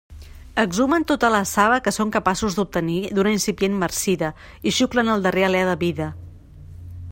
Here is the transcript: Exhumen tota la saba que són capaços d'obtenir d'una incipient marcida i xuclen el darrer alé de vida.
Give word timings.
Exhumen 0.61 1.03
tota 1.11 1.29
la 1.33 1.41
saba 1.49 1.77
que 1.87 1.93
són 1.97 2.13
capaços 2.15 2.57
d'obtenir 2.59 2.97
d'una 3.17 3.35
incipient 3.37 3.77
marcida 3.85 4.33
i 4.71 4.75
xuclen 4.79 5.15
el 5.17 5.29
darrer 5.29 5.47
alé 5.51 5.63
de 5.71 5.77
vida. 5.87 6.09